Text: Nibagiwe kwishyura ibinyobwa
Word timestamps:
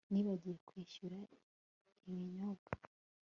Nibagiwe 0.11 0.55
kwishyura 0.67 1.19
ibinyobwa 2.07 2.71